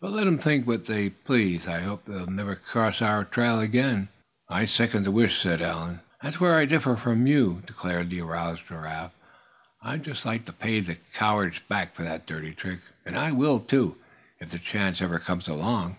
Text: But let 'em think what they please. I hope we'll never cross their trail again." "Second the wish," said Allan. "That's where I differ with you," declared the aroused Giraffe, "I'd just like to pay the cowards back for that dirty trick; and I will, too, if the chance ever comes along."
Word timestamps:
But 0.00 0.12
let 0.12 0.26
'em 0.26 0.38
think 0.38 0.66
what 0.66 0.86
they 0.86 1.10
please. 1.10 1.68
I 1.68 1.80
hope 1.82 2.08
we'll 2.08 2.26
never 2.28 2.56
cross 2.56 3.00
their 3.00 3.24
trail 3.24 3.60
again." 3.60 4.08
"Second 4.64 5.04
the 5.04 5.10
wish," 5.10 5.38
said 5.38 5.60
Allan. 5.60 6.00
"That's 6.22 6.40
where 6.40 6.56
I 6.56 6.64
differ 6.64 6.94
with 6.94 7.26
you," 7.28 7.62
declared 7.66 8.08
the 8.08 8.22
aroused 8.22 8.62
Giraffe, 8.66 9.12
"I'd 9.82 10.02
just 10.02 10.24
like 10.24 10.46
to 10.46 10.54
pay 10.54 10.80
the 10.80 10.94
cowards 11.12 11.60
back 11.60 11.94
for 11.94 12.04
that 12.04 12.24
dirty 12.26 12.54
trick; 12.54 12.80
and 13.04 13.18
I 13.18 13.32
will, 13.32 13.60
too, 13.60 13.98
if 14.38 14.48
the 14.48 14.58
chance 14.58 15.02
ever 15.02 15.18
comes 15.18 15.46
along." 15.46 15.98